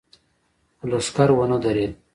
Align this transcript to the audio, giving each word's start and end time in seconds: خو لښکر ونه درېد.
خو 0.77 0.85
لښکر 0.91 1.29
ونه 1.33 1.57
درېد. 1.63 1.91